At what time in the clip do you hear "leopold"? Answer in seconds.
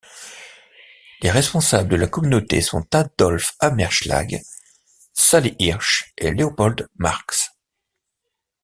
6.31-6.89